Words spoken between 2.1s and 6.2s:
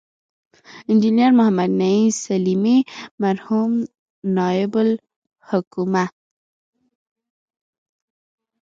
سلیمي، مرحوم نایب الحکومه